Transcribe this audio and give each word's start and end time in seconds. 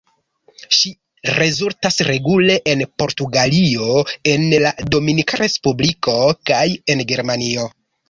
Ŝi 0.77 0.91
rezultas 1.39 1.99
regule 2.07 2.57
en 2.73 2.81
Portugalio, 3.03 4.01
en 4.35 4.49
la 4.67 4.75
Dominika 4.97 5.43
Respubliko 5.45 6.21
kaj 6.53 6.67
en 6.93 7.09
Germanio. 7.15 7.73